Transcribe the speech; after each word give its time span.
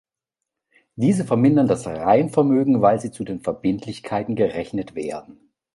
Diese 0.95 1.25
vermindern 1.25 1.67
das 1.67 1.85
Reinvermögen, 1.85 2.81
weil 2.81 2.99
sie 2.99 3.11
zu 3.11 3.23
den 3.23 3.39
Verbindlichkeiten 3.41 4.35
gerechnet 4.35 4.95
werden. 4.95 5.51